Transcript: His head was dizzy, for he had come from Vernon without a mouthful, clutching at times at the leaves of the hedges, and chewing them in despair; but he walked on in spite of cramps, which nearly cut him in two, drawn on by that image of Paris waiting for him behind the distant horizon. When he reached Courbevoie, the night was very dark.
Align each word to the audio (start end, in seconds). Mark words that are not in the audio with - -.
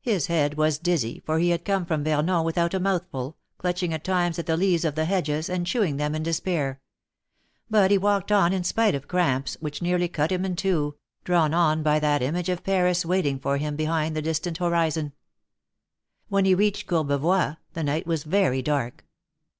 His 0.00 0.26
head 0.28 0.54
was 0.56 0.78
dizzy, 0.78 1.24
for 1.26 1.40
he 1.40 1.50
had 1.50 1.64
come 1.64 1.86
from 1.86 2.04
Vernon 2.04 2.44
without 2.44 2.72
a 2.72 2.78
mouthful, 2.78 3.36
clutching 3.58 3.92
at 3.92 4.04
times 4.04 4.38
at 4.38 4.46
the 4.46 4.56
leaves 4.56 4.84
of 4.84 4.94
the 4.94 5.06
hedges, 5.06 5.50
and 5.50 5.66
chewing 5.66 5.96
them 5.96 6.14
in 6.14 6.22
despair; 6.22 6.80
but 7.68 7.90
he 7.90 7.98
walked 7.98 8.30
on 8.30 8.52
in 8.52 8.62
spite 8.62 8.94
of 8.94 9.08
cramps, 9.08 9.56
which 9.58 9.82
nearly 9.82 10.06
cut 10.06 10.30
him 10.30 10.44
in 10.44 10.54
two, 10.54 10.94
drawn 11.24 11.52
on 11.52 11.82
by 11.82 11.98
that 11.98 12.22
image 12.22 12.48
of 12.48 12.62
Paris 12.62 13.04
waiting 13.04 13.40
for 13.40 13.56
him 13.56 13.74
behind 13.74 14.14
the 14.14 14.22
distant 14.22 14.58
horizon. 14.58 15.12
When 16.28 16.44
he 16.44 16.54
reached 16.54 16.86
Courbevoie, 16.86 17.56
the 17.72 17.82
night 17.82 18.06
was 18.06 18.22
very 18.22 18.62
dark. 18.62 19.04